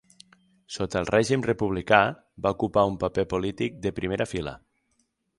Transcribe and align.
Sota 0.75 1.01
el 1.03 1.09
règim 1.09 1.43
republicà, 1.47 1.99
va 2.45 2.51
ocupar 2.57 2.85
un 2.91 2.95
paper 3.03 3.25
polític 3.35 3.77
de 3.85 3.91
primera 3.99 4.27
fila. 4.33 4.55